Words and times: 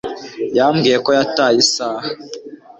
Yambwiye 0.57 0.97
ko 1.05 1.09
yataye 1.17 1.57
isaha 1.65 2.07